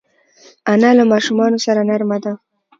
[0.73, 2.33] انا له ماشومانو سره نرمه ده